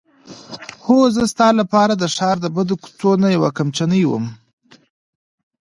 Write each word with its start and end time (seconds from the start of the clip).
هوکې 0.85 1.13
زه 1.15 1.23
ستا 1.33 1.47
لپاره 1.59 1.93
د 1.95 2.03
ښار 2.15 2.37
د 2.41 2.47
بدو 2.55 2.75
کوڅو 2.83 3.11
نه 3.23 3.27
یوه 3.35 3.49
کمچنۍ 3.57 4.03
وم. 4.07 4.25